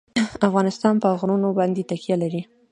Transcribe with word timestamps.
افغانستان 0.47 0.93
په 1.03 1.07
غرونه 1.19 1.49
باندې 1.57 1.87
تکیه 1.89 2.15
لري. 2.21 2.41